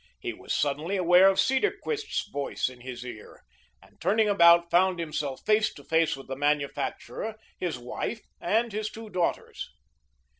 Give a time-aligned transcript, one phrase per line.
[0.19, 3.43] He was suddenly aware of Cedarquist's voice in his ear,
[3.83, 8.89] and, turning about, found himself face to face with the manufacturer, his wife and his
[8.89, 9.69] two daughters.